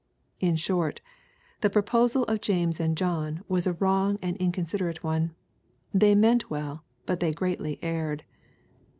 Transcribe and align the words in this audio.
In 0.39 0.55
short, 0.55 0.99
th« 1.61 1.71
proposal 1.71 2.23
of 2.23 2.41
James 2.41 2.79
and 2.79 2.97
John 2.97 3.43
was 3.47 3.67
a 3.67 3.73
wrong 3.73 4.17
and 4.19 4.35
inconsid 4.39 4.79
erate 4.79 5.03
one. 5.03 5.35
They 5.93 6.15
meant 6.15 6.49
well, 6.49 6.83
but 7.05 7.19
they 7.19 7.31
greatly 7.31 7.77
erred. 7.83 8.23